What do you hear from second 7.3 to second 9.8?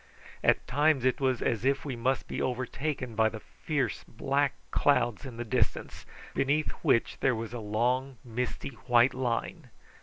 was a long misty white line.